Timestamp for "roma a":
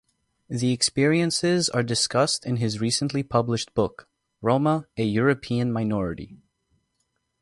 4.41-5.03